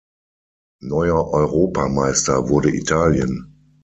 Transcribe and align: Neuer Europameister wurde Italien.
Neuer 0.81 1.27
Europameister 1.31 2.49
wurde 2.49 2.75
Italien. 2.75 3.53